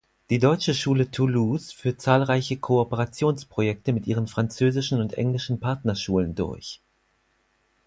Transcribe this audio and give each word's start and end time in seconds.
Die 0.31 0.39
Deutsche 0.39 0.73
Schule 0.73 1.11
Toulouse 1.11 1.71
führt 1.73 2.01
zahlreiche 2.01 2.57
Kooperationsprojekte 2.57 3.93
mit 3.93 4.07
ihren 4.07 4.25
französischen 4.25 4.99
und 4.99 5.13
englischen 5.13 5.59
Partnerschulen 5.59 6.33
durch. 6.33 6.81